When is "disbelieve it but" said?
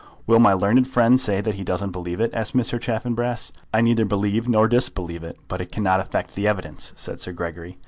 4.67-5.61